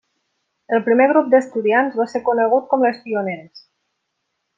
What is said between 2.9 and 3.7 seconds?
Pioneres.